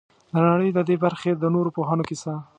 د 0.33 0.35
نړۍ 0.47 0.69
د 0.77 0.79
دې 0.89 0.95
برخې 1.03 1.31
د 1.35 1.43
نورو 1.55 1.69
پوهانو 1.75 2.07
کیسه. 2.09 2.33